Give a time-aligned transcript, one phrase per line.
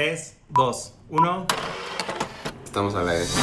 [0.00, 1.46] 3, 2, 1.
[2.64, 3.36] Estamos a la vez.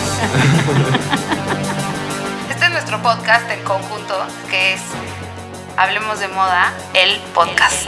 [2.49, 4.15] Este es nuestro podcast en conjunto,
[4.49, 4.81] que es
[5.77, 7.87] Hablemos de Moda, el podcast.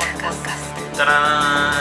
[0.95, 1.73] ¡Tarán!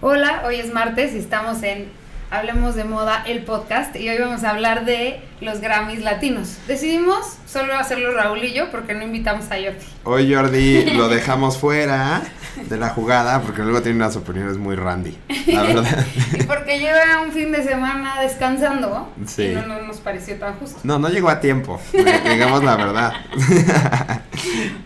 [0.00, 1.92] Hola, hoy es martes y estamos en
[2.36, 6.56] Hablemos de Moda, el podcast, y hoy vamos a hablar de los Grammys latinos.
[6.66, 9.84] Decidimos solo hacerlo Raúl y yo porque no invitamos a Jordi.
[10.04, 12.22] Hoy Jordi lo dejamos fuera
[12.70, 15.14] de la jugada porque luego tiene unas opiniones muy randy,
[15.46, 16.06] la verdad.
[16.32, 19.42] Y porque lleva un fin de semana descansando Sí.
[19.48, 20.80] y no, no nos pareció tan justo.
[20.84, 23.12] No, no llegó a tiempo, digamos la verdad.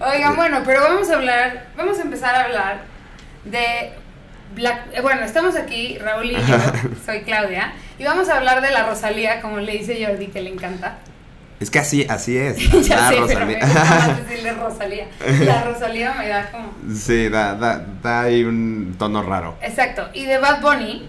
[0.01, 2.81] Oigan, bueno, pero vamos a hablar, vamos a empezar a hablar
[3.45, 3.93] de
[4.55, 6.57] Black, eh, bueno, estamos aquí, Raúl y yo,
[7.05, 10.51] soy Claudia, y vamos a hablar de la Rosalía, como le dice Jordi, que le
[10.51, 10.99] encanta.
[11.61, 12.59] Es que así, así es.
[12.87, 13.67] ya la sé, pero me Rosalía.
[13.67, 15.07] gusta más decirle Rosalía.
[15.45, 16.73] La Rosalía me da como...
[16.95, 19.57] Sí, da, da, da ahí un tono raro.
[19.63, 21.09] Exacto, y de Bad Bunny,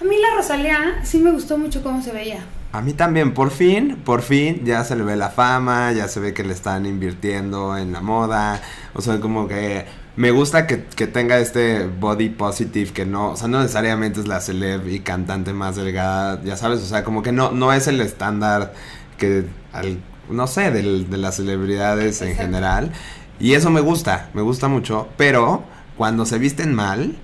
[0.00, 2.44] a mí la Rosalía sí me gustó mucho cómo se veía.
[2.72, 6.18] A mí también, por fin, por fin, ya se le ve la fama, ya se
[6.18, 8.60] ve que le están invirtiendo en la moda,
[8.94, 9.84] o sea, como que
[10.16, 14.28] me gusta que, que tenga este body positive, que no, o sea, no necesariamente es
[14.28, 17.86] la celeb y cantante más delgada, ya sabes, o sea, como que no, no es
[17.88, 18.72] el estándar
[19.18, 19.98] que, al-
[20.30, 22.92] no sé, del- de las celebridades en general,
[23.40, 25.64] y eso me gusta, me gusta mucho, pero
[25.96, 27.16] cuando se visten mal,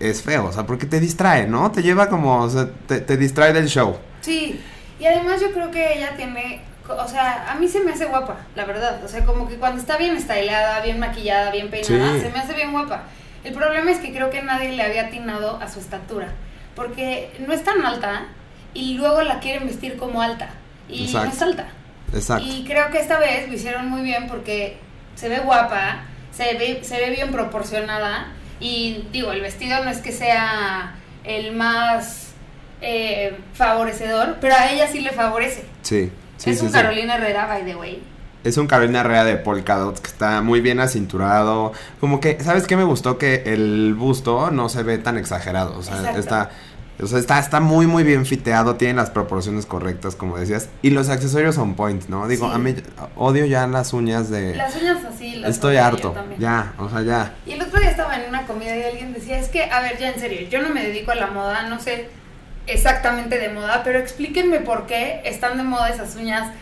[0.00, 1.70] es feo, o sea, porque te distrae, ¿no?
[1.70, 3.96] Te lleva como, o sea, te, te distrae del show.
[4.20, 4.60] Sí,
[4.98, 8.36] y además yo creo que ella tiene, o sea, a mí se me hace guapa,
[8.56, 9.02] la verdad.
[9.04, 12.20] O sea, como que cuando está bien estileada, bien maquillada, bien peinada, Sí.
[12.20, 13.02] se me hace bien guapa.
[13.44, 16.28] El problema es que creo que nadie le había atinado a su estatura,
[16.74, 18.26] porque no es tan alta
[18.74, 20.50] y luego la quieren vestir como alta
[20.88, 21.66] y no es alta.
[22.14, 22.44] Exacto.
[22.46, 24.76] Y creo que esta vez lo hicieron muy bien porque
[25.14, 28.28] se ve guapa, se ve, se ve bien proporcionada
[28.60, 30.94] y digo, el vestido no es que sea
[31.24, 32.32] el más
[32.80, 35.64] eh, favorecedor, pero a ella sí le favorece.
[35.82, 36.10] Sí,
[36.44, 36.74] sí, es sí, un sí.
[36.78, 38.02] Carolina Herrera, by the way.
[38.44, 41.72] Es un Carolina Herrera de polka dots que está muy bien acinturado.
[42.00, 43.16] Como que, ¿sabes qué me gustó?
[43.16, 45.78] Que el busto no se ve tan exagerado.
[45.78, 46.18] O sea, Exacto.
[46.18, 46.50] está,
[47.00, 48.74] o sea, está, está muy, muy bien fiteado.
[48.74, 50.68] Tiene las proporciones correctas, como decías.
[50.82, 52.26] Y los accesorios on point, ¿no?
[52.26, 52.52] Digo, Sí.
[52.54, 52.74] a mí
[53.14, 54.56] odio ya las uñas de...
[54.56, 56.12] Las uñas así, las Estoy harto.
[56.40, 57.34] Ya, o sea, ya.
[57.46, 59.98] Y el otro día estaba en una comida y alguien decía, es que, a ver,
[59.98, 62.08] ya en serio, yo no me dedico a la moda, no sé
[62.66, 66.52] exactamente de moda, pero explíquenme por qué están de moda esas uñas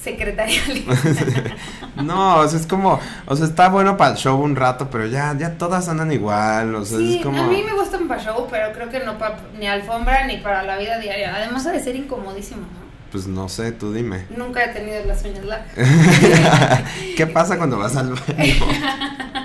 [0.00, 0.84] secretariales.
[1.96, 2.98] No, o sea, es como...
[3.24, 6.74] O sea, está bueno para el show un rato, pero ya, ya todas andan igual.
[6.74, 7.40] O sea, Sí, es como...
[7.40, 10.64] a mí me gustan para show, pero creo que no para ni alfombra ni para
[10.64, 11.32] la vida diaria.
[11.36, 12.84] Además ha de ser incomodísimo, ¿no?
[13.12, 14.26] Pues no sé, tú dime.
[14.36, 15.72] Nunca he tenido las uñas largas.
[17.16, 18.24] ¿Qué pasa cuando vas al baño?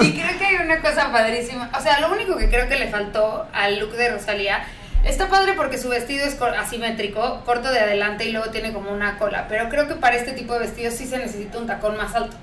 [0.00, 1.70] y creo que hay una cosa padrísima.
[1.76, 4.64] O sea, lo único que creo que le faltó al look de Rosalía
[5.04, 9.18] está padre porque su vestido es asimétrico, corto de adelante y luego tiene como una
[9.18, 9.46] cola.
[9.48, 12.36] Pero creo que para este tipo de vestidos sí se necesita un tacón más alto.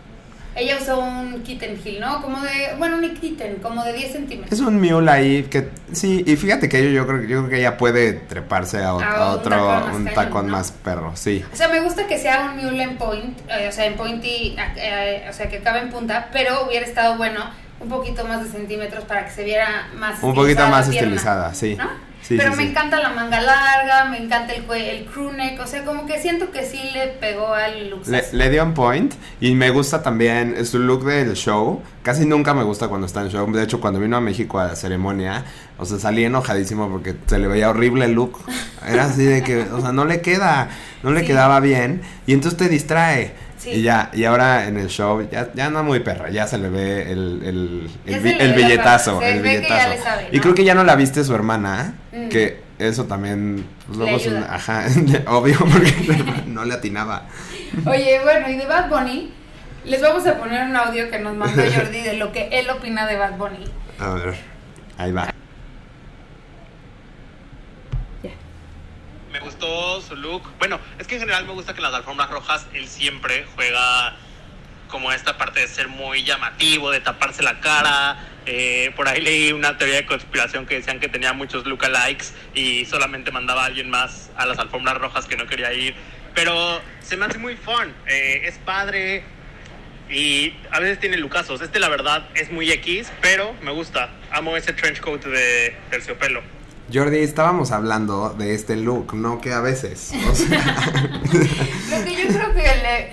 [0.56, 2.22] Ella usó un kitten heel, ¿no?
[2.22, 4.52] Como de, bueno, un kitten, como de 10 centímetros.
[4.52, 7.60] Es un mule ahí que sí, y fíjate que yo, yo creo, yo creo que
[7.60, 10.52] ella puede treparse a, A a un otro, tacón más un tacón ¿no?
[10.52, 11.44] más perro, sí.
[11.52, 14.56] O sea, me gusta que sea un mule en point, eh, o sea, en pointy,
[14.78, 17.42] eh, o sea, que acabe en punta, pero hubiera estado bueno
[17.80, 21.54] un poquito más de centímetros para que se viera más Un poquito más pierna, estilizada,
[21.54, 21.76] sí.
[21.76, 22.13] ¿no?
[22.24, 22.70] Sí, pero sí, me sí.
[22.70, 26.52] encanta la manga larga, me encanta el, el crew neck, o sea, como que siento
[26.52, 28.08] que sí le pegó al look.
[28.08, 31.82] Le, le dio un point y me gusta también su look del show.
[32.02, 33.52] Casi nunca me gusta cuando está en show.
[33.52, 35.44] De hecho, cuando vino a México a la ceremonia,
[35.78, 38.40] o sea, salí enojadísimo porque se le veía horrible el look.
[38.88, 40.70] Era así de que, o sea, no le queda,
[41.04, 43.34] no le quedaba bien y entonces te distrae.
[43.64, 43.70] Sí.
[43.72, 46.68] Y ya, y ahora en el show ya, ya no muy perra, ya se le
[46.70, 50.22] ve el, el, el, billetazo, se el ve que ya billetazo.
[50.34, 52.28] Y creo que ya no la viste su hermana, Mm.
[52.30, 54.86] que eso también, pues, luego es un- ajá,
[55.28, 55.94] obvio, porque
[56.48, 57.24] no le atinaba.
[57.86, 59.34] Oye, bueno, y de Bad Bunny,
[59.86, 63.08] les vamos a poner un audio que nos mandó Jordi de lo que él opina
[63.08, 63.64] de Bad Bunny.
[64.00, 64.36] A ver,
[64.98, 65.33] ahí va.
[69.64, 70.44] Gustó su look.
[70.60, 74.14] Bueno, es que en general me gusta que en las alfombras rojas él siempre juega
[74.90, 78.18] como esta parte de ser muy llamativo, de taparse la cara.
[78.46, 82.86] Eh, por ahí leí una teoría de conspiración que decían que tenía muchos lookalikes y
[82.86, 85.96] solamente mandaba a alguien más a las alfombras rojas que no quería ir.
[86.36, 87.94] Pero se me hace muy fun.
[88.08, 89.24] Eh, es padre
[90.10, 91.62] y a veces tiene lucazos.
[91.62, 94.10] Este, la verdad, es muy X, pero me gusta.
[94.30, 96.44] Amo ese trench coat de terciopelo.
[96.92, 100.12] Jordi, estábamos hablando de este look, no que a veces.
[100.30, 101.12] O sea,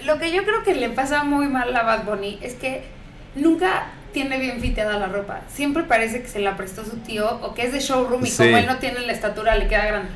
[0.05, 2.85] lo que yo creo que le pasa muy mal a Bad Bunny es que
[3.37, 5.43] nunca tiene bien fiteada la ropa.
[5.55, 8.39] Siempre parece que se la prestó su tío o que es de showroom y Sí.
[8.45, 10.09] como él no tiene la estatura le queda grande.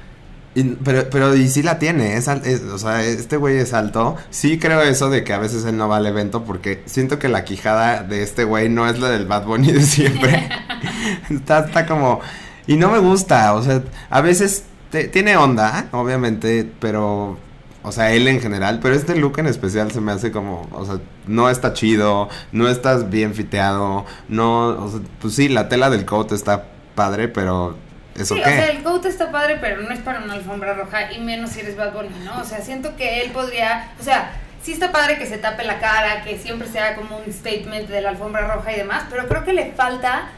[0.56, 4.16] Y- pero, pero y sí la tiene, es, es- o sea, este güey es alto.
[4.30, 7.28] Sí creo eso de que a veces él no va al evento porque siento que
[7.28, 10.48] la quijada de este güey no es la del Bad Bunny de siempre.
[11.30, 12.20] está, está como...
[12.66, 17.38] Y no me gusta, o sea, a veces te- tiene onda, obviamente, pero...
[17.86, 20.86] O sea, él en general, pero este look en especial se me hace como, o
[20.86, 25.90] sea, no está chido, no estás bien fiteado, no, o sea, pues sí, la tela
[25.90, 26.64] del coat está
[26.94, 27.76] padre, pero
[28.16, 28.48] ¿eso sí, qué?
[28.48, 31.50] o sea, el coat está padre, pero no es para una alfombra roja y menos
[31.50, 32.40] si eres Bad Bunny, ¿no?
[32.40, 34.30] O sea, siento que él podría, o sea,
[34.62, 38.00] sí está padre que se tape la cara, que siempre sea como un statement de
[38.00, 40.28] la alfombra roja y demás, pero creo que le falta,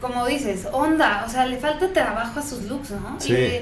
[0.00, 3.16] como dices, onda, o sea, le falta trabajo a sus looks, ¿no?
[3.20, 3.32] Sí.
[3.34, 3.60] Y,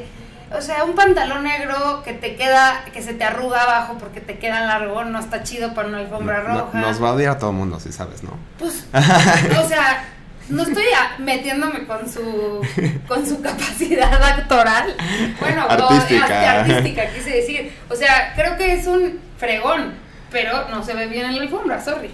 [0.56, 4.38] o sea, un pantalón negro que te queda, que se te arruga abajo porque te
[4.38, 6.80] queda largo, no está chido para una alfombra No- no- roja.
[6.80, 8.30] nos va a odiar a todo el mundo, si sabes, ¿no?
[8.58, 10.04] Pues, o sea,
[10.48, 10.84] no estoy
[11.18, 12.62] metiéndome con su
[13.06, 14.94] con su capacidad actoral.
[15.40, 16.60] Bueno, Artística.
[16.60, 17.72] artística, quise decir.
[17.90, 19.92] O sea, creo que es un fregón,
[20.30, 22.10] pero no se ve bien en la alfombra, sorry.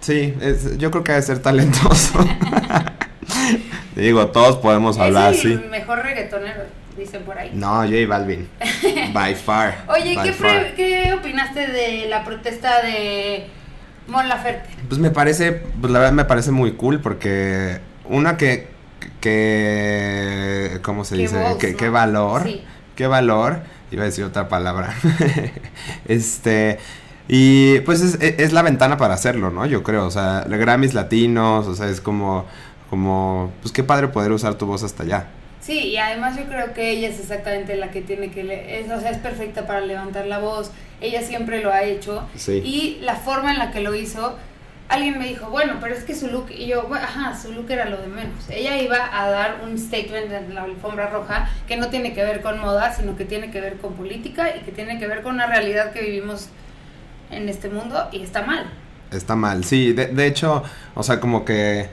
[0.00, 2.18] Sí, es- yo creo que debe ser talentoso.
[3.96, 5.66] Digo, todos podemos hablar, es el sí.
[5.70, 6.62] mejor reggaetonero,
[6.96, 7.50] dicen por ahí.
[7.54, 8.48] No, J Balvin.
[9.12, 9.84] By far.
[9.88, 10.74] Oye, by ¿qué, far.
[10.74, 13.46] ¿qué opinaste de la protesta de
[14.06, 14.68] Mon Laferte?
[14.88, 18.68] Pues me parece, pues la verdad me parece muy cool porque una que,
[19.20, 21.38] que, ¿cómo se Qué dice?
[21.38, 22.62] voz, qué valor, Sí.
[22.96, 23.60] qué valor,
[23.90, 24.94] iba a decir otra palabra,
[26.08, 26.78] este,
[27.28, 29.66] y pues es, es la ventana para hacerlo, ¿no?
[29.66, 32.46] Yo creo, o sea, Grammys latinos, o sea, es como,
[32.90, 35.26] como, pues qué padre poder usar tu voz hasta allá.
[35.60, 38.90] Sí, y además yo creo que ella es exactamente la que tiene que, le- es,
[38.90, 40.70] o sea, es perfecta para levantar la voz,
[41.00, 42.62] ella siempre lo ha hecho, Sí.
[42.64, 44.36] y la forma en la que lo hizo,
[44.88, 47.70] alguien me dijo, bueno, pero es que su look, y yo, bueno, ajá, su look
[47.70, 51.76] era lo de menos, ella iba a dar un statement en la alfombra roja que
[51.76, 54.72] no tiene que ver con moda, sino que tiene que ver con política y que
[54.72, 56.48] tiene que ver con una realidad que vivimos
[57.30, 58.64] en este mundo y está mal.
[59.10, 60.62] Está mal, sí, de, de hecho,
[60.94, 61.88] o sea, como que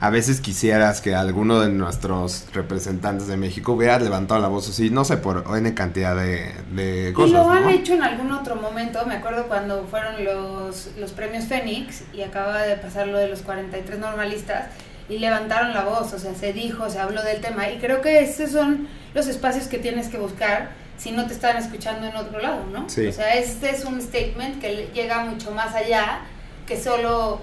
[0.00, 4.88] a veces quisieras que alguno de nuestros representantes de México hubiera levantado la voz así,
[4.88, 7.68] no sé, por N cantidad de, de cosas, y lo han ¿no?
[7.70, 9.04] hecho en algún otro momento.
[9.04, 13.42] Me acuerdo cuando fueron los, los premios Fénix y acaba de pasar lo de los
[13.42, 14.68] 43 normalistas
[15.10, 17.68] y levantaron la voz, o sea, se dijo, se habló del tema.
[17.68, 21.56] Y creo que esos son los espacios que tienes que buscar si no te están
[21.56, 22.88] escuchando en otro lado, ¿no?
[22.88, 23.06] Sí.
[23.06, 26.20] O sea, este es un statement que le- llega mucho más allá
[26.66, 27.40] que solo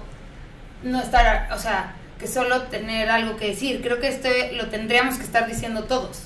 [0.82, 3.80] no estar, o sea, que solo tener algo que decir.
[3.82, 6.22] Creo que este lo tendríamos que estar diciendo todos.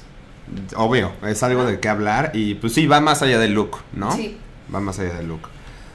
[0.77, 4.15] Obvio, es algo de qué hablar y pues sí, va más allá del look, ¿no?
[4.15, 4.37] Sí.
[4.75, 5.49] Va más allá del look.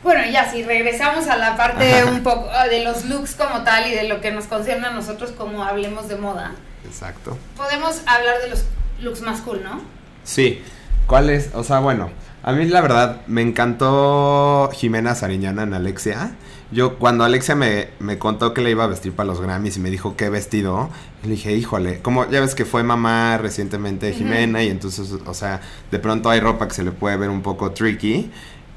[0.04, 3.88] Bueno, ya si regresamos a la parte un poco ah, de los looks como tal
[3.88, 6.54] y de lo que nos concierne a nosotros como hablemos de moda,
[6.86, 7.38] Exacto.
[7.58, 8.64] podemos hablar de los
[9.02, 9.82] looks más cool, ¿no?
[10.24, 10.62] Sí,
[11.08, 11.50] ¿cuál es?
[11.54, 12.10] O sea, bueno,
[12.48, 16.32] a mí la verdad me encantó Jimena Sariñana en Alexia.
[16.72, 19.82] Yo cuando Alexia me, me contó que le iba a vestir para los Grammys y
[19.82, 20.90] me dijo qué vestido,
[21.24, 24.14] le dije, híjole, como ya ves que fue mamá recientemente de.
[24.14, 25.60] Jimena y entonces, o sea,
[25.92, 28.32] de pronto hay ropa que se le puede ver un poco tricky.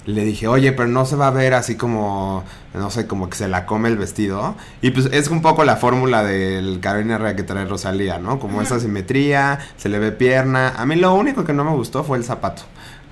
[0.04, 2.42] Le dije, oye, pero no se va a ver así como,
[2.74, 4.56] no sé, como que se la come el vestido.
[4.82, 8.40] Y pues es un poco la fórmula del Carolina Herrera que trae Rosalía, ¿no?
[8.40, 10.70] Como esa simetría, se le ve pierna.
[10.76, 12.62] A mí lo único que no me gustó fue el zapato.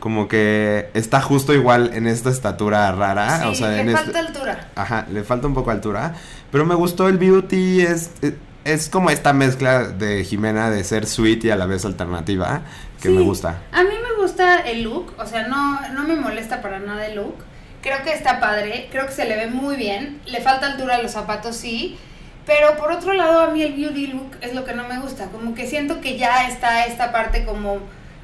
[0.01, 3.41] Como que está justo igual en esta estatura rara.
[3.43, 4.19] sí, o sea, le en falta este...
[4.19, 4.69] altura.
[4.77, 6.15] Ajá, le falta un poco de altura.
[6.53, 11.07] Pero me gustó el beauty, es, es, es como esta mezcla de Jimena de ser
[11.07, 12.63] sweet y a la vez alternativa,
[13.01, 13.63] que me gusta.
[13.73, 17.17] A mí me gusta el look, o sea, no, no me molesta para nada el
[17.17, 17.37] look.
[17.83, 20.21] Creo que está padre, creo que se le ve muy bien.
[20.27, 21.97] Le falta altura a los zapatos, sí.
[22.45, 25.27] Pero por otro lado, a mí el beauty look es lo que no me gusta.
[25.27, 27.79] Como que siento que ya está esta parte como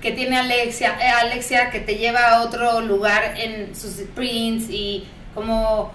[0.04, 5.08] que tiene Alexia, eh, Alexia que te lleva a otro lugar en sus prints y
[5.34, 5.90] como,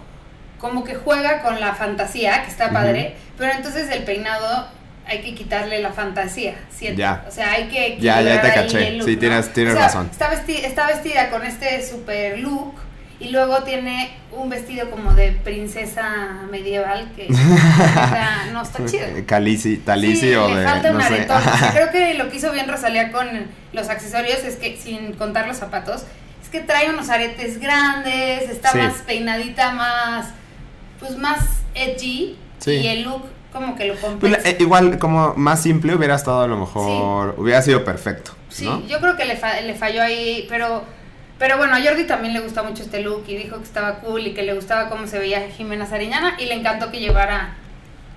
[0.57, 3.15] como que juega con la fantasía, que está padre.
[3.37, 4.67] Pero entonces el peinado
[5.05, 6.99] hay que quitarle la fantasía, siento.
[6.99, 7.23] Ya.
[7.27, 8.87] O sea, hay que Ya, ya te caché.
[8.87, 10.09] el look, Sí, tienes- tienes O sea, razón.
[10.11, 12.73] Está vestida, está vestida con este super look
[13.19, 17.27] y luego tiene un vestido como de princesa medieval que
[18.53, 19.05] no está chido.
[19.25, 20.65] Calici, Talici Sí, o le de.
[20.65, 21.27] falta un no sé.
[21.73, 23.27] creo que lo que hizo bien Rosalía con
[23.73, 26.03] los accesorios es que, sin contar los zapatos,
[26.41, 28.77] es que trae unos aretes grandes, está Sí.
[28.77, 30.27] más peinadita, más,
[30.99, 31.39] pues más
[31.75, 32.37] edgy.
[32.59, 32.71] Sí.
[32.71, 33.23] Y el look
[33.53, 34.47] como que lo Pues, compensa.
[34.49, 37.35] eh, igual, como más simple hubiera estado a lo mejor.
[37.37, 38.31] Hubiera sido perfecto.
[38.49, 38.85] Sí, ¿no?
[38.87, 40.83] yo creo que le, fa- le falló ahí, pero
[41.39, 44.27] Pero bueno, a Jordi también le gusta mucho este look y dijo que estaba cool
[44.27, 47.55] y que le gustaba cómo se veía Jimena Sariñana y le encantó que llevara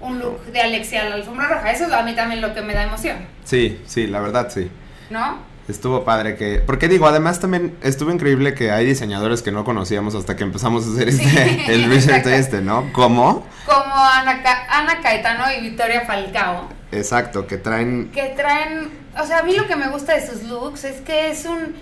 [0.00, 1.70] un look de Alexia a la alfombra roja.
[1.70, 4.68] Eso es a mí también lo que me da emoción, Sí, sí, la verdad sí.
[5.10, 5.38] ¿no?
[5.68, 6.58] Estuvo padre que...
[6.58, 10.84] Porque digo, además también estuvo increíble que hay diseñadores que no conocíamos hasta que empezamos
[10.84, 12.92] a hacer este, Sí, el research este, ¿no?
[12.92, 13.46] ¿Cómo?
[13.64, 16.68] Como Ana, Ca- Ana Caetano y Victoria Falcao.
[16.90, 18.10] Exacto, que traen...
[18.10, 21.30] que traen, o sea, a mí lo que me gusta de sus looks es que
[21.30, 21.76] es un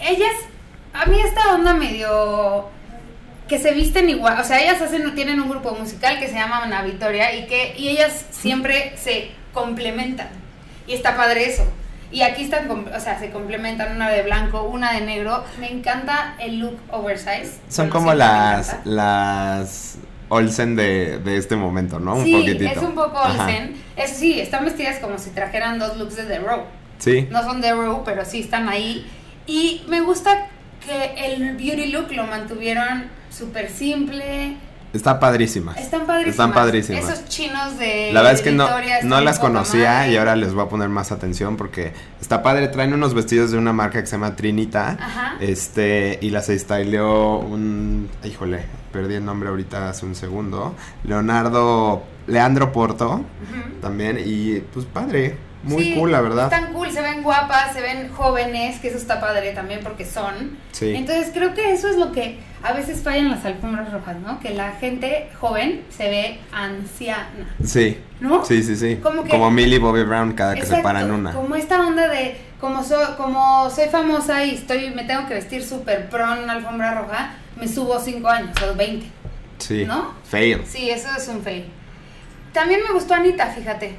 [0.00, 0.32] ellas
[0.92, 2.68] a mí esta onda medio
[3.48, 6.62] que se visten igual, o sea, ellas hacen tienen un grupo musical que se llama
[6.62, 10.28] Ana Victoria y que y ellas siempre se complementan.
[10.86, 11.64] Y está padre eso.
[12.12, 15.44] Y aquí están, o sea, se complementan una de blanco, una de negro.
[15.60, 17.60] Me encanta el look oversize.
[17.68, 18.76] Son como las...
[18.84, 22.14] las Olsen de, de este momento, ¿no?
[22.14, 22.70] Un sí, poquitito.
[22.70, 23.20] es un poco.
[23.20, 23.76] Olsen.
[23.96, 26.62] Es, sí, están vestidas como si trajeran dos looks de The Row.
[26.98, 27.26] Sí.
[27.30, 29.08] No son de Row, pero sí están ahí.
[29.50, 30.46] Y me gusta
[30.86, 34.56] que el beauty look lo mantuvieron súper simple.
[34.92, 35.72] Está padrísima.
[35.74, 36.30] Están padrísimas.
[36.30, 37.04] Están padrísimas.
[37.04, 38.68] Esos chinos de La verdad es que no,
[39.04, 42.68] no las conocía y ahora les voy a poner más atención porque está padre.
[42.68, 44.96] Traen unos vestidos de una marca que se llama Trinita.
[45.00, 45.36] Ajá.
[45.40, 48.08] Este, y las styleó un.
[48.24, 50.76] Híjole, perdí el nombre ahorita hace un segundo.
[51.04, 52.04] Leonardo.
[52.26, 53.80] Leandro Porto Ujú.
[53.80, 54.20] también.
[54.24, 55.49] Y pues padre.
[55.62, 56.44] Muy Sí, cool, la verdad.
[56.52, 60.56] Están cool, se ven guapas, se ven jóvenes, que eso está padre también porque son.
[60.72, 60.94] Sí.
[60.94, 64.40] Entonces creo que eso es lo que a veces falla en las alfombras rojas, ¿no?
[64.40, 67.98] Que la gente joven se ve anciana, Sí.
[68.20, 68.44] ¿no?
[68.44, 68.96] Sí, sí, sí.
[69.02, 71.32] Como que- Como Millie Bobby Brown cada que se Exacto, paran una.
[71.32, 75.62] Como esta onda de, como, so- como soy famosa y estoy me tengo que vestir
[75.64, 79.06] súper pro en una alfombra roja, me subo 5 años o 20.
[79.58, 79.84] Sí.
[79.84, 80.14] ¿no?
[80.24, 80.62] Fail.
[80.66, 81.66] Sí, eso es un fail.
[82.54, 83.94] También me gustó Anita, fíjate.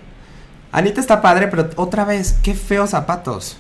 [0.72, 3.58] Anita está padre, pero otra vez, qué feos zapatos.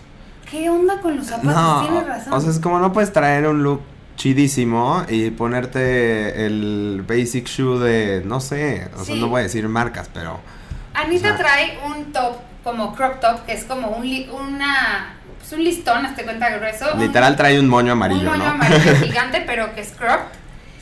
[0.49, 1.53] ¿Qué onda con los zapatos?
[1.53, 2.33] No, Tienes razón.
[2.33, 3.81] o sea, es como no puedes traer un look
[4.15, 9.67] chidísimo y ponerte el basic shoe de, no sé, o sea, no voy a decir
[9.67, 10.39] marcas, pero...
[10.93, 15.15] Anita o sea- trae un top como crop top, que es como un, li- una,
[15.39, 16.85] pues un listón, hazte cuenta grueso.
[16.93, 18.49] un- Literal trae un moño amarillo, un moño ¿no?
[18.51, 19.93] amarillo gigante, pero que es.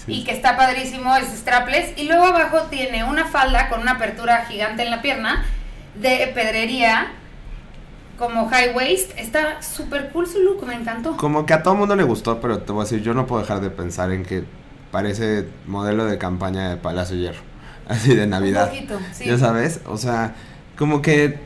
[0.05, 0.13] Sí.
[0.13, 1.97] Y que está padrísimo, es strapless.
[1.97, 5.45] Y luego abajo tiene una falda con una apertura gigante en la pierna
[5.99, 7.11] de pedrería,
[8.17, 9.11] como high waist.
[9.17, 11.17] Está súper cool su look, me encantó.
[11.17, 13.41] Como que a todo mundo le gustó, pero te voy a decir, yo no puedo
[13.41, 14.43] dejar de pensar en que
[14.91, 17.41] parece modelo de campaña de Palacio Hierro,
[17.87, 18.69] así de Navidad.
[18.71, 19.25] Un poquito, sí.
[19.25, 20.35] Ya sabes, o sea,
[20.77, 21.39] como que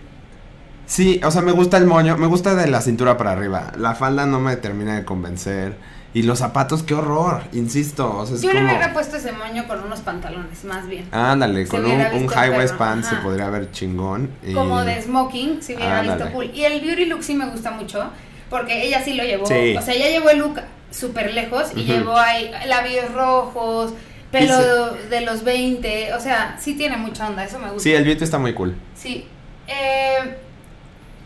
[0.85, 3.71] sí, o sea, me gusta el moño, me gusta de la cintura para arriba.
[3.77, 5.75] La falda no me termina de convencer.
[6.15, 9.31] Y los zapatos, qué horror, insisto, o sea, es Yo le como hubiera puesto ese
[9.31, 11.07] moño con unos pantalones, más bien.
[11.11, 14.29] Ándale, Se con un, high waist pants se podría ver chingón.
[14.45, 16.23] y- Como de smoking, si hubiera Ándale.
[16.23, 16.51] visto cool.
[16.53, 18.11] Y el beauty look sí me gusta mucho,
[18.51, 19.47] porque ella sí lo llevó.
[19.47, 19.75] Sí.
[19.75, 23.93] O sea, ella llevó el look súper lejos y llevó ahí labios rojos,
[24.31, 26.13] pelo de los 20.
[26.13, 27.81] O sea, sí tiene mucha onda, eso me gusta.
[27.81, 28.75] Sí, el beauty está muy cool.
[28.95, 29.25] Sí.
[29.67, 30.37] Eh,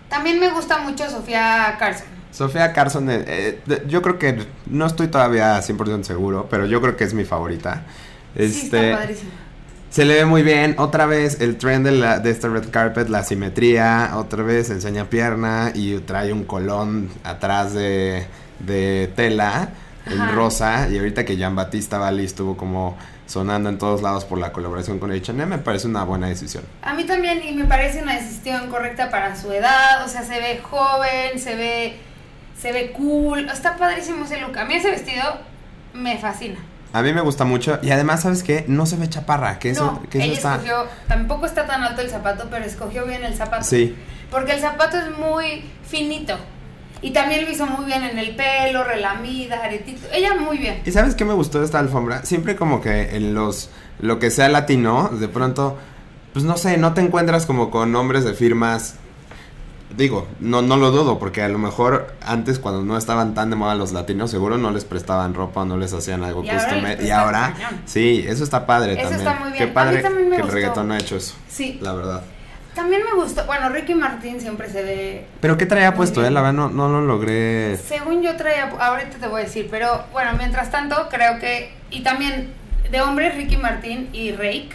[0.08, 2.08] también me gusta mucho Sofía Carson.
[2.32, 6.96] Sofía Carson, eh, eh, yo creo que no estoy todavía 100% seguro, pero yo creo
[6.96, 7.84] que es mi favorita.
[8.36, 9.32] Sí, Este, está padrísima.
[9.90, 10.76] se le ve muy bien.
[10.78, 14.12] Otra vez el trend de, la, de este red carpet, la simetría.
[14.16, 18.28] Otra vez enseña pierna y trae un colón atrás de,
[18.60, 19.70] de tela,
[20.06, 20.32] el Ajá.
[20.34, 20.90] rosa.
[20.90, 25.00] Y ahorita que Jean Batista Bali estuvo como sonando en todos lados por la colaboración
[25.00, 26.64] con H&M, me parece una buena decisión.
[26.82, 30.06] A mí también, y me parece una decisión correcta para su edad.
[30.06, 31.98] O sea, se ve joven, se ve,
[32.60, 33.50] se ve cool.
[33.50, 34.58] Está padrísimo ese look.
[34.58, 35.24] A mí ese vestido
[35.94, 36.60] me fascina.
[36.94, 38.66] A mí me gusta mucho y además, ¿sabes qué?
[38.68, 40.56] No se ve chaparra, que eso, no, que eso ella está...
[40.56, 43.66] escogió, tampoco está tan alto el zapato, pero escogió bien el zapato.
[43.66, 43.96] Sí,
[44.32, 46.36] Porque el zapato es muy finito.
[47.02, 50.08] Y también lo hizo muy bien en el pelo, relamida, aretito.
[50.12, 50.82] Ella muy bien.
[50.86, 52.26] ¿Y sabes qué me gustó de esta alfombra?
[52.26, 55.78] Siempre como que en los, lo que sea latino, de pronto,
[56.34, 58.96] pues no sé, no te encuentras como con nombres de firmas.
[59.96, 63.56] Digo, no, no lo dudo, porque a lo mejor antes cuando no estaban tan de
[63.56, 66.84] moda los latinos, seguro no les prestaban ropa, no les hacían algo Y ahora custom.
[66.84, 67.54] les Y ahora,
[67.86, 69.20] sí, eso está padre Eso también.
[69.28, 69.66] está muy bien.
[69.66, 70.56] Qué padre también me que el gustó.
[70.56, 71.80] reggaetón ha hecho eso, Sí.
[71.82, 72.22] la verdad.
[72.76, 73.44] También me gustó.
[73.46, 75.26] Bueno, Ricky Martín siempre se ve.
[75.42, 76.32] Pero ¿qué traía puesto, bien.
[76.32, 76.36] eh?
[76.36, 77.76] La verdad no, no lo logré.
[77.78, 78.70] Según yo traía.
[78.80, 79.68] Ahorita te voy a decir.
[79.72, 81.72] Pero bueno, mientras tanto, creo que.
[81.90, 82.54] Y también
[82.92, 84.70] de hombres, Ricky Martín y Rake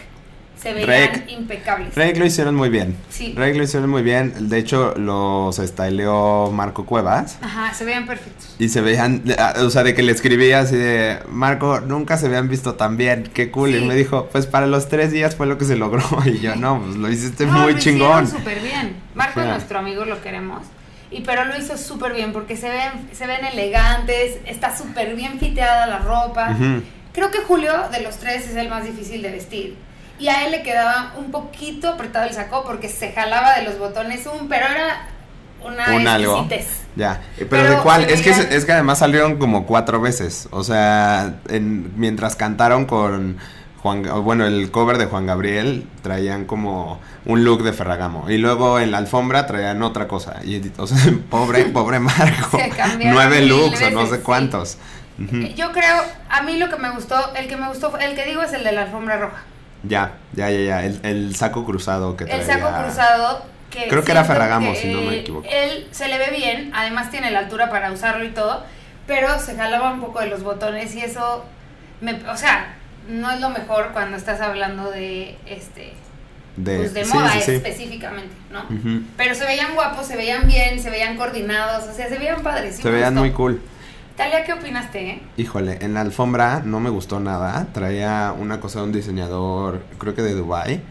[0.63, 1.93] se veían impecables.
[1.95, 2.95] Lo hicieron muy bien.
[3.09, 3.33] Sí.
[3.33, 4.47] Lo hicieron muy bien.
[4.47, 7.37] De hecho, los styleó Marco Cuevas.
[7.41, 8.55] Ajá, se veían perfectos.
[8.59, 9.23] Y se veían,
[9.57, 13.29] o sea, de que le escribía así de, Marco, nunca se habían visto tan bien,
[13.33, 13.71] qué cool.
[13.71, 13.77] Sí.
[13.77, 16.03] Y me dijo, pues para los tres días fue lo que se logró.
[16.25, 18.27] Y yo, no, pues lo hiciste No, muy lo chingón.
[18.27, 18.95] súper bien.
[19.15, 20.61] Marco es nuestro amigo, lo queremos.
[21.11, 25.39] Y pero lo hizo súper bien porque se ven, se ven elegantes, está súper bien
[25.39, 26.55] fiteada la ropa.
[27.11, 29.75] Creo que Julio de los tres es el más difícil de vestir.
[30.23, 33.77] Y a él le quedaba un poquito apretado el saco porque se jalaba de los
[33.77, 35.09] botones un, pero era
[35.61, 36.47] una un algo.
[36.95, 38.05] Ya, pero, Pero ¿de cuál?
[38.05, 40.47] Es que, es que además salieron como cuatro veces.
[40.51, 43.37] O sea, en- mientras cantaron con
[43.81, 48.29] Juan, bueno, el cover de Juan Gabriel, traían como un look de Ferragamo.
[48.29, 50.39] Y luego en la alfombra traían otra cosa.
[50.45, 50.99] Y, o sea,
[51.29, 52.57] pobre, pobre Marco.
[53.03, 54.21] Nueve looks o no sé sí.
[54.23, 54.77] cuántos.
[55.17, 55.95] Yo creo,
[56.29, 58.63] a mí lo que me gustó, el que me gustó, el que digo es el
[58.63, 59.43] de la alfombra roja.
[59.83, 60.85] Ya, ya, ya, ya.
[60.85, 62.41] El, el saco cruzado que traía.
[62.41, 65.47] El saco cruzado que Creo que era Ferragamo, que, si no me equivoco.
[65.49, 68.63] Él se le ve bien, además tiene la altura para usarlo y todo,
[69.07, 71.43] pero se jalaba un poco de los botones y eso,
[71.99, 72.75] me, o sea,
[73.09, 75.93] no es lo mejor cuando estás hablando de este
[76.55, 77.51] De, pues de sí, moda sí, sí.
[77.53, 78.63] específicamente, ¿no?
[79.17, 82.75] Pero se veían guapos, se veían bien, se veían coordinados, o sea, se veían padres.
[82.77, 83.61] Se veían muy cool.
[84.15, 85.09] Talia, ¿qué opinaste?
[85.09, 85.21] eh?
[85.37, 87.67] Híjole, en la alfombra no me gustó nada.
[87.73, 90.81] Traía una cosa de un diseñador, creo que de Dubai,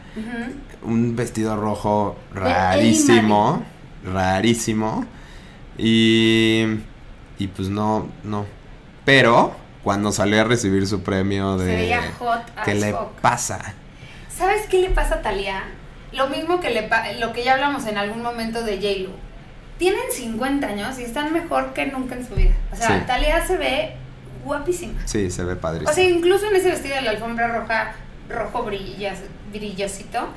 [0.82, 3.62] un vestido rojo rarísimo,
[4.04, 5.04] rarísimo.
[5.78, 6.64] Y
[7.38, 8.44] y pues no, no.
[9.04, 13.08] Pero cuando salió a recibir su premio de Se veía hot ¿Qué le fuck.
[13.20, 13.74] pasa?
[14.28, 15.62] ¿Sabes qué le pasa a Talia?
[16.12, 16.88] Lo mismo que le
[17.20, 19.21] lo que ya hablamos en algún momento de J-Lo.
[19.82, 22.52] Tienen 50 años y están mejor que nunca en su vida.
[22.72, 23.04] O sea, Sí.
[23.04, 23.96] Talia se ve
[24.44, 24.92] guapísima.
[25.06, 25.90] Sí, se ve padrísimo.
[25.90, 27.94] O sea, incluso en ese vestido de la alfombra roja,
[28.28, 29.18] rojo brillas,
[29.50, 30.28] brillosito,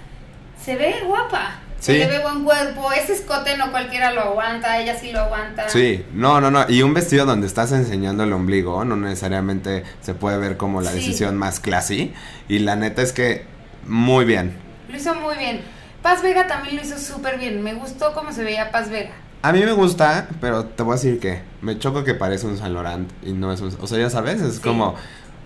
[0.60, 1.60] se ve guapa.
[1.80, 2.00] Se Sí.
[2.00, 2.92] le ve buen cuerpo.
[2.92, 5.70] Ese escote no cualquiera lo aguanta, ella sí lo aguanta.
[5.70, 6.66] Sí, no, no, no.
[6.68, 10.90] Y un vestido donde estás enseñando el ombligo, no necesariamente se puede ver como la
[10.90, 10.98] Sí.
[10.98, 12.16] decisión más classy.
[12.50, 13.46] Y la neta es que
[13.86, 14.58] muy bien.
[14.90, 15.62] Lo hizo muy bien.
[16.02, 17.62] Paz Vega también lo hizo súper bien.
[17.62, 19.12] Me gustó cómo se veía Paz Vega.
[19.42, 22.58] A mí me gusta, pero te voy a decir que me choco que parece un
[22.58, 23.76] Saint Laurent y no es un...
[23.82, 24.62] O sea, ya sabes, es Sí.
[24.62, 24.96] como...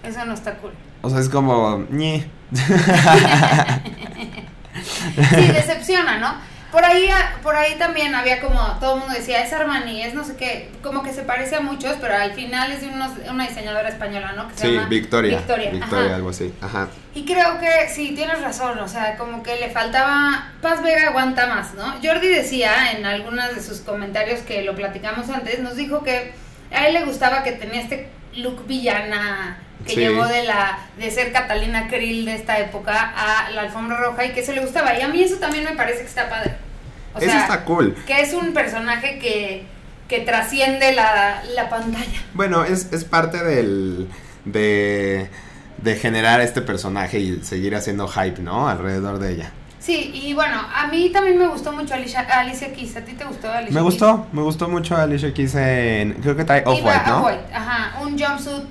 [0.04, 0.72] Eso no está cool.
[1.02, 1.86] O sea, es como...
[5.14, 6.34] Sí, decepciona, ¿no?
[6.72, 7.10] Por ahí,
[7.42, 10.70] por ahí también había como, todo el mundo decía, es Armani, es no sé qué,
[10.84, 14.34] como que se parece a muchos, pero al final es de unos- una diseñadora española,
[14.36, 14.48] ¿no?
[14.48, 15.38] Que se Sí, llama Victoria.
[15.38, 16.16] Victoria, Victoria, ajá.
[16.16, 16.54] algo así.
[16.62, 16.88] Ajá.
[17.16, 21.48] Y creo que sí, tienes razón, o sea, como que le faltaba, Paz Vega aguanta
[21.48, 21.96] más, ¿no?
[22.04, 26.34] Jordi decía en algunos de sus comentarios que lo platicamos antes, nos dijo que
[26.72, 30.00] a él le gustaba que tenía este look villana que Sí.
[30.02, 34.32] llegó de la de ser Catalina Krill de esta época a la alfombra roja y
[34.34, 34.98] que eso le gustaba.
[34.98, 36.56] Y a mí eso también me parece que está padre.
[37.14, 37.96] O Eso sea, está cool.
[38.06, 39.64] que es un personaje que,
[40.08, 42.22] que trasciende la, la pantalla.
[42.34, 44.08] Bueno, es, es parte del...
[44.46, 45.30] De,
[45.78, 48.68] de generar este personaje y seguir haciendo hype, ¿no?
[48.70, 49.52] Alrededor de ella.
[49.80, 52.98] Sí, y bueno, a mí también me gustó mucho Alicia, Alicia Keys.
[52.98, 53.84] ¿A ti te gustó Alicia Me Keys?
[53.84, 56.14] gustó, me gustó mucho Alicia Keys en...
[56.16, 57.20] Creo que trae Off-White, ¿no?
[57.22, 58.66] Off-White, ajá, un jumpsuit,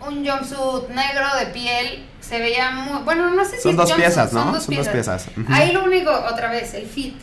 [0.00, 3.90] un jumpsuit negro de piel, se veía muy, bueno, no sé si Son es dos
[3.90, 4.44] jumpsuit, piezas, ¿no?
[4.60, 5.28] Son dos piezas.
[5.50, 7.14] Ahí lo único, otra vez, el fit.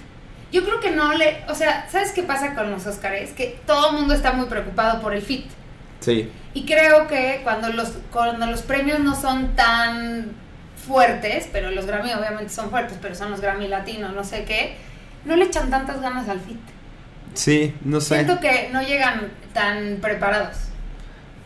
[0.52, 3.32] Yo creo que no le, o sea, ¿sabes qué pasa con los Oscars?
[3.32, 5.48] Que todo el mundo está muy preocupado por el fit.
[6.02, 6.32] Sí.
[6.54, 10.34] Y creo que cuando los, cuando los premios no son tan
[10.84, 14.76] fuertes, pero los Grammy obviamente son fuertes, pero son los Grammy latinos, no sé qué,
[15.26, 16.60] no le echan tantas ganas al fit.
[17.34, 18.16] Sí, no sé.
[18.16, 20.58] Siento que no llegan tan preparados.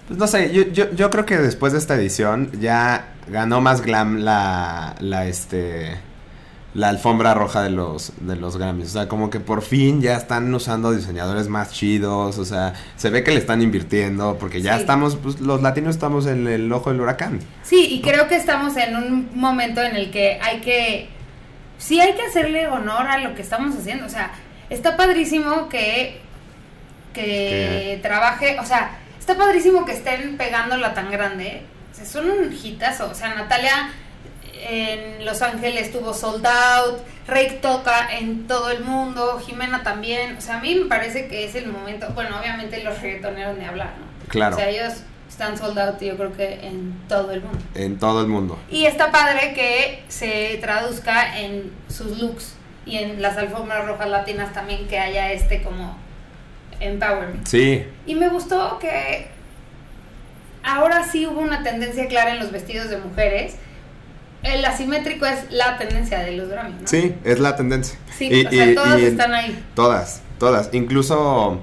[0.07, 3.81] Pues no sé, yo, yo, yo creo que después de esta edición ya ganó más
[3.81, 5.97] glam la, la este
[6.77, 10.15] la alfombra roja de los de los Grammys, o sea, como que por fin ya
[10.15, 14.75] están usando diseñadores más chidos, o sea, se ve que le están invirtiendo porque ya
[14.75, 14.81] Sí.
[14.81, 17.39] estamos pues los latinos estamos en el ojo del huracán.
[17.63, 21.09] Sí, y creo que estamos en un momento en el que hay que,
[21.79, 24.05] sí hay que hacerle honor a lo que estamos haciendo.
[24.05, 24.31] O sea,
[24.69, 26.21] está padrísimo que,
[27.13, 31.63] que Que- trabaje, o sea, está padrísimo que estén pegándola tan grande.
[31.91, 33.09] O sea, son un hitazo.
[33.09, 33.89] O sea, Natalia
[34.67, 40.37] en Los Ángeles tuvo sold out, Rake toca en todo el mundo, Jimena también.
[40.37, 43.65] O sea, a mí me parece que es el momento, bueno, obviamente los reggaetoneros de
[43.65, 44.27] hablar, ¿no?
[44.29, 44.55] Claro.
[44.55, 47.59] O sea, ellos están sold out yo creo que en todo el mundo.
[47.75, 48.57] En todo el mundo.
[48.71, 54.53] Y está padre que se traduzca en sus looks y en las alfombras rojas latinas
[54.53, 55.97] también que haya este como
[56.79, 57.45] empowerment.
[57.45, 59.27] Sí, Y me gustó que
[60.63, 63.57] ahora sí hubo una tendencia clara en los vestidos de mujeres.
[64.43, 66.87] El asimétrico es la tendencia de los Grammy, ¿no?
[66.87, 67.97] sí, es la tendencia.
[68.17, 69.63] Sí, Y- o sea, y- todas y- están ahí.
[69.75, 70.69] Todas, todas.
[70.73, 71.61] Incluso,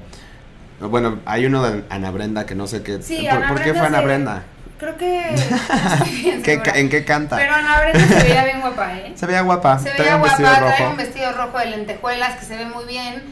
[0.81, 3.01] bueno, hay uno de Ana Brenda que no sé qué.
[3.03, 4.43] Sí, ¿Por, Ana por qué fue Ana se- Brenda?
[4.79, 5.25] Creo que...
[5.31, 5.57] no
[5.95, 6.73] estoy bien ¿Qué segura.
[6.73, 7.37] ca- ¿En qué canta?
[7.37, 9.13] Pero Ana Brenda se veía bien guapa, ¿eh?
[9.15, 9.79] Se veía guapa.
[9.79, 13.23] Se veía guapa, trae un vestido rojo de lentejuelas que se ve muy bien.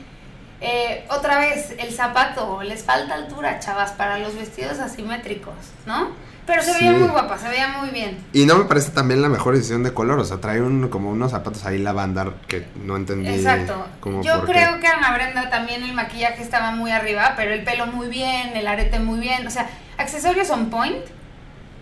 [0.64, 5.54] Eh, otra vez, el zapato, les falta altura, chavas, para los vestidos asimétricos,
[5.86, 6.10] ¿no?
[6.46, 6.98] Pero se veía Sí.
[6.98, 8.18] muy guapa, se veía muy bien.
[8.32, 10.18] Y no me parece también la mejor decisión de color.
[10.18, 13.28] O sea, trae un, como unos zapatos ahí lavandar que no entendí.
[13.28, 13.86] Exacto.
[14.00, 14.52] como Yo por qué.
[14.52, 18.56] creo que Ana Brenda también el maquillaje estaba muy arriba, pero el pelo muy bien,
[18.56, 19.46] el arete muy bien.
[19.46, 21.04] O sea, accesorios on point.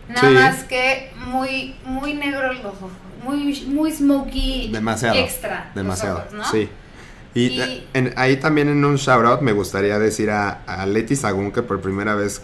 [0.09, 0.35] Nada Sí.
[0.35, 2.90] más que muy, muy negro los ojos.
[3.25, 4.71] Muy, muy smoky.
[4.73, 5.16] Demasiado.
[5.16, 5.71] Extra.
[5.75, 6.19] Demasiado.
[6.19, 6.45] ojos, ¿no?
[6.45, 6.69] Sí.
[7.35, 11.14] Y, Y- en- ahí también en un shout out me gustaría decir a, a Leti
[11.16, 12.43] Sagún que por primera vez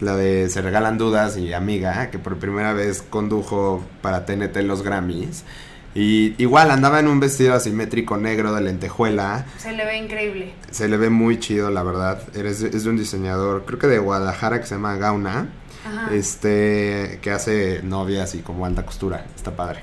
[0.00, 4.82] la de Se Regalan Dudas y Amiga, que por primera vez condujo para TNT los
[4.82, 5.44] Grammys.
[5.92, 9.44] Y igual andaba en un vestido asimétrico negro de lentejuela.
[9.58, 10.52] Se le ve increíble.
[10.70, 12.22] Se le ve muy chido, la verdad.
[12.36, 15.48] Eres, es de un diseñador, creo que de Guadalajara, que se llama Gauna.
[15.84, 16.14] Ajá.
[16.14, 19.26] Este, que hace novias y como alta costura.
[19.34, 19.82] Está padre.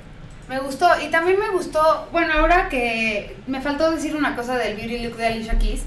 [0.50, 0.88] Me gustó.
[1.06, 2.08] Y también me gustó.
[2.12, 5.84] Bueno, ahora que me faltó decir una cosa del beauty look de Alicia Keys.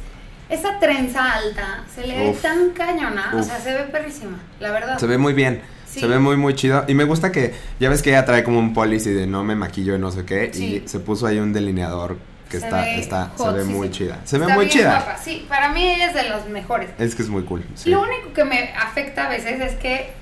[0.49, 3.33] Esa trenza alta se le ve tan cañona.
[3.35, 4.39] O sea, se ve perrísima.
[4.59, 4.99] La verdad.
[4.99, 5.63] Se ve muy bien.
[5.87, 6.01] Sí.
[6.01, 6.85] Se ve muy, muy chido.
[6.89, 9.57] Y me gusta que, ya ves que ella trae como un policy de no me
[9.57, 10.51] maquillo y no sé qué.
[10.53, 10.83] Sí.
[10.85, 12.17] Y se puso ahí un delineador
[12.49, 14.19] que Se está, ve está, se ve sí, muy chida.
[14.25, 15.03] Se ve muy bien chida.
[15.03, 15.19] guapa.
[15.19, 16.91] Sí, para mí ella es de los mejores.
[16.99, 17.65] Es que es muy cool.
[17.87, 20.13] Lo único que me afecta a veces es que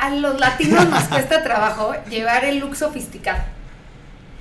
[0.00, 3.42] a los latinos nos cuesta trabajo llevar el look sofisticado.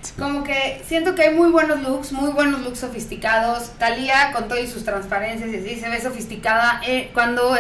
[0.02, 0.14] Sí.
[0.18, 3.72] Como que siento que hay muy buenos looks, muy buenos looks sofisticados.
[3.78, 7.58] Talía con todo y sus transparencias y así se ve sofisticada eh, cuando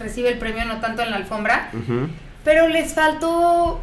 [0.00, 1.70] recibe el premio, no tanto en la alfombra.
[2.42, 3.82] Pero les faltó,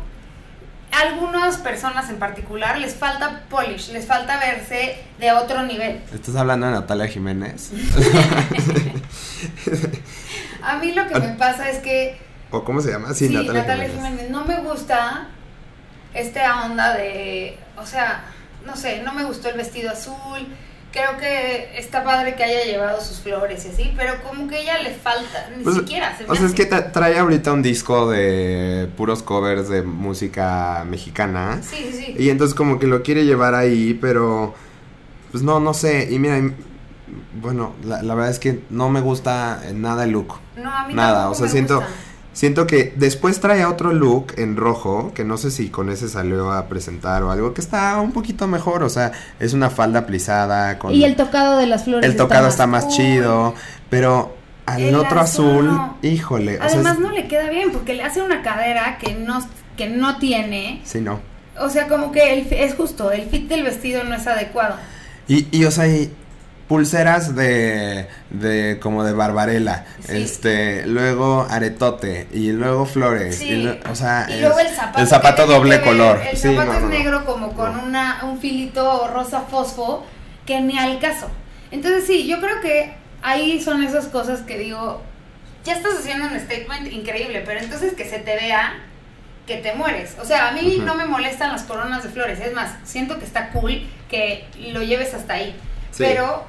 [0.92, 6.02] algunas personas en particular, les falta polish, les falta verse de otro nivel.
[6.12, 7.72] ¿Estás hablando de Natalia Jiménez?
[10.64, 13.14] A mí lo que me pasa es que ¿O cómo se llama?
[13.14, 14.10] Sí, Sí, Natalia, Natalia, Jiménez.
[14.12, 14.32] Jiménez.
[14.32, 15.28] No me gusta
[16.14, 18.24] esta onda de, o sea,
[18.66, 20.48] no sé, no me gustó el vestido azul.
[20.92, 24.80] Creo que está padre que haya llevado sus flores y así, pero como que ella
[24.82, 28.10] le falta, ni Pues, siquiera se O sea, es que tra- trae ahorita un disco
[28.10, 31.60] de puros covers de música mexicana.
[31.62, 32.16] Sí, sí, sí.
[32.18, 34.56] Y entonces como que lo quiere llevar ahí, pero
[35.30, 36.08] pues no, no sé.
[36.10, 36.42] Y mira,
[37.40, 40.40] bueno, la, la verdad es que no me gusta nada el look.
[40.58, 41.94] No, a mí Nada, o sea, me siento, gusta.
[42.34, 46.52] Siento que después trae otro look en rojo, que no sé si con ese salió
[46.52, 50.80] a presentar o algo, que está un poquito mejor, o sea, es una falda plisada
[50.80, 50.94] con...
[50.94, 53.54] Y el tocado de las flores el tocado está más chido,
[53.90, 55.98] pero al El otro azul no.
[56.02, 59.16] híjole, o sea, Además es- no le queda bien porque le hace una cadera que
[59.16, 59.40] no,
[59.76, 60.82] que no tiene.
[60.84, 61.20] sí, no.
[61.60, 64.76] O sea, como que el, es justo, el fit del vestido no es adecuado.
[65.28, 66.10] Y, y o sea, y
[66.70, 70.22] pulseras de, de como de barbarela, Sí.
[70.22, 73.50] este, luego aretote y luego flores, Sí.
[73.64, 75.00] y o sea, Y luego el zapato.
[75.00, 76.22] el zapato doble ver, color.
[76.32, 76.96] El Sí, zapato no, es no, no.
[76.96, 80.06] negro como con una, un filito rosa fosfo
[80.46, 81.30] que ni al caso.
[81.72, 85.02] Entonces sí, yo creo que ahí son esas cosas que digo,
[85.66, 88.74] ya estás haciendo un statement increíble, pero entonces que se te vea
[89.48, 90.16] que te mueres.
[90.22, 93.26] O sea, a mí no me molestan las coronas de flores, es más, siento que
[93.26, 95.56] está cool que lo lleves hasta ahí.
[95.98, 96.46] Pero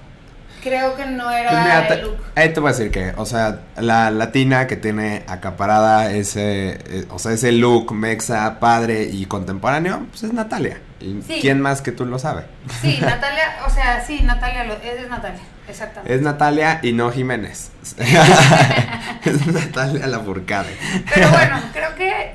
[0.62, 2.16] creo que no era Pues mira, el look.
[2.34, 7.06] ahí te voy a decir que, o sea, la latina que tiene acaparada ese, eh,
[7.10, 10.78] o sea, ese look mexa, padre y contemporáneo, pues es Natalia.
[11.00, 11.38] ¿Y Sí.
[11.40, 12.44] quién más que tú lo sabe?
[12.80, 16.14] Sí, Natalia, o sea, sí, Natalia, lo, es Natalia, exactamente.
[16.14, 17.70] Es Natalia y no Jiménez.
[19.24, 20.76] es Natalia Lafourcade.
[21.14, 22.32] Pero bueno, creo que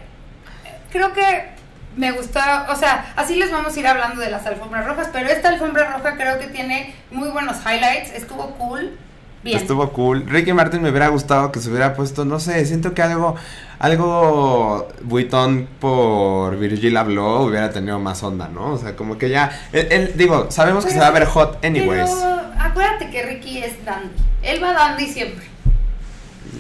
[0.92, 1.55] creo que
[1.98, 5.28] me gustó, o sea, así les vamos a ir hablando de las alfombras rojas, pero
[5.30, 8.98] esta alfombra roja creo que tiene muy buenos highlights, estuvo cool,
[9.44, 9.58] bien.
[9.58, 10.26] Estuvo cool.
[10.28, 13.36] Ricky Martin me hubiera gustado que se hubiera puesto, no sé, siento que algo,
[13.80, 18.72] algo Vuitton por Virgil Abloh hubiera tenido más onda, ¿no?
[18.74, 21.64] O sea, como que ya, él, él- digo, sabemos que se va a ver hot
[21.64, 22.10] anyways.
[22.10, 24.10] Pero acuérdate que Ricky es dandy.
[24.42, 25.46] Él va dandy siempre.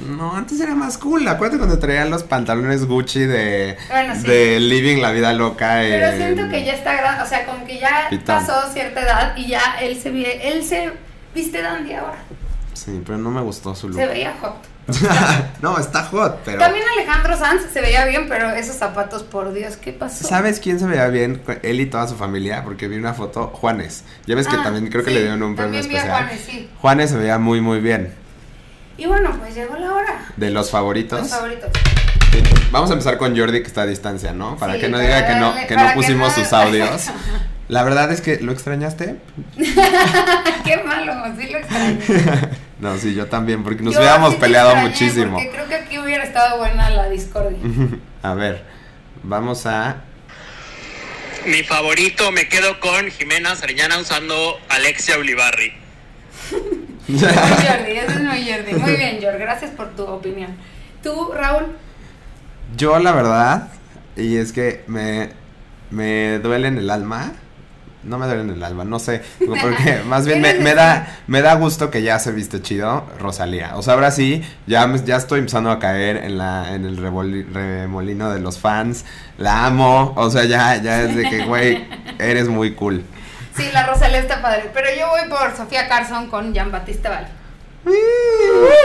[0.09, 1.27] No, antes era más cool.
[1.27, 4.27] Acuérdate cuando traía los pantalones Gucci de, Bueno, sí.
[4.27, 5.77] de Living la Vida Loca.
[5.81, 8.25] Pero en- siento que ya está grande, o sea, como que ya Pitón.
[8.45, 10.91] pasó cierta edad y ya él se ve, él se
[11.33, 12.17] viste dandy ahora.
[12.73, 13.99] Sí, pero no me gustó su look.
[13.99, 14.55] Se veía hot.
[15.63, 16.59] no, está hot, pero...
[16.59, 20.27] También Alejandro Sanz se veía bien, pero esos zapatos, por Dios, ¿qué pasó?
[20.27, 21.41] ¿Sabes quién se veía bien?
[21.63, 24.03] Él y toda su familia, porque vi una foto, Juanes.
[24.27, 26.23] Ya ves que Ah, también creo que le dieron un premio también vi a especial.
[26.27, 26.69] Juanes, sí.
[26.81, 28.13] Juanes se veía muy, muy bien.
[28.97, 30.25] Y bueno, pues llegó la hora.
[30.37, 31.19] De los favoritos.
[31.21, 31.69] Los favoritos.
[32.31, 32.41] Sí.
[32.71, 34.57] Vamos a empezar con Jordi, que está a distancia, ¿no?
[34.57, 37.09] Para Sí, que no para diga que no, que no pusimos no- sus audios.
[37.67, 39.15] La verdad es que, ¿lo extrañaste?
[40.63, 41.99] Qué malo, sí lo extraño.
[42.79, 45.33] no, sí, yo también, porque nos Yo hubiéramos sí peleado extrañé, muchísimo.
[45.33, 47.57] Porque creo que aquí hubiera estado buena la discordia.
[48.23, 48.63] a ver,
[49.23, 49.97] vamos a...
[51.45, 55.73] Mi favorito, me quedo con Jimena Sariñana usando Alexia Ulibarri.
[57.07, 58.73] Muy Jordi, eso es muy Jordi.
[58.81, 60.51] Muy bien, Jordi, gracias por tu opinión.
[61.03, 61.67] ¿Tú, Raúl?
[62.77, 63.69] Yo la verdad,
[64.15, 65.29] y es que me,
[65.91, 67.33] me duele en el alma.
[68.03, 69.21] No me duele en el alma, no sé.
[69.39, 73.75] Porque más bien me, me da, me da gusto que ya se viste chido Rosalía.
[73.77, 77.45] O sea, ahora sí, ya, ya estoy empezando a caer en la, en el revoli-
[77.51, 79.05] remolino de los fans.
[79.39, 80.13] La amo.
[80.17, 81.87] O sea, ya, ya es de que, güey,
[82.19, 83.03] eres muy cool.
[83.55, 84.69] Sí, la Rosalía está padre.
[84.73, 87.27] Pero yo voy por Sofía Carson con Jean Batista Val.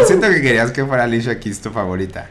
[0.07, 2.29] Siento que querías que fuera Alicia Keys tu favorita.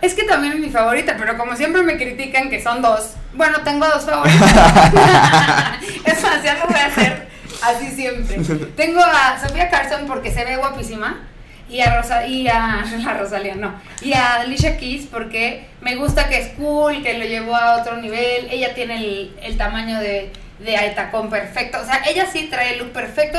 [0.00, 3.14] Es que también es mi favorita, pero como siempre me critican que son dos.
[3.34, 4.42] Bueno, tengo dos favoritas.
[6.04, 7.28] es más, ya lo voy a hacer
[7.62, 8.38] así siempre.
[8.76, 11.20] Tengo a Sofía Carson porque se ve guapísima.
[11.68, 13.72] Y a, Rosa, y a la Rosalía, no.
[14.02, 17.96] Y a Alicia Keys porque me gusta que es cool, que lo llevó a otro
[17.96, 18.48] nivel.
[18.50, 20.32] Ella tiene el, el tamaño de,
[20.64, 21.78] de tacón perfecto.
[21.80, 23.38] O sea, ella sí trae el look perfecto.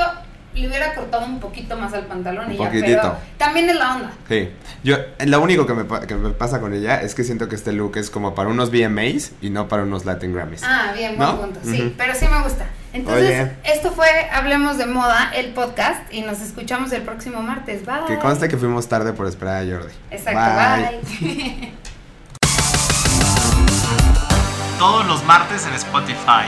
[0.53, 4.11] Le hubiera cortado un poquito más al pantalón y ya, pero también es la onda.
[4.29, 4.51] Sí,
[4.83, 7.55] yo, lo único que me, pa- que me pasa con ella es que siento que
[7.55, 10.61] este look es como para unos VMAs y no para unos Latin Grammys.
[10.63, 11.41] Ah, bien, buen ¿No?
[11.41, 11.59] punto.
[11.63, 12.67] Sí, pero sí me gusta.
[12.93, 13.51] Entonces, Oye.
[13.63, 17.83] esto fue Hablemos de Moda, el podcast, y nos escuchamos el próximo martes.
[17.83, 18.05] Bye.
[18.07, 19.93] Que conste que fuimos tarde por esperar a Jordi.
[20.11, 21.73] Exacto, bye.
[24.77, 26.45] Todos los martes en Spotify.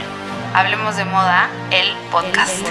[0.56, 2.64] Hablemos de moda, el podcast.